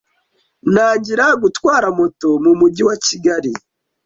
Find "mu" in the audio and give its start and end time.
2.43-2.51